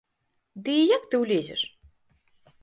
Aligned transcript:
Ды 0.67 0.73
і 0.83 0.87
як 0.97 1.03
ты 1.11 1.15
ўлезеш? 1.25 1.61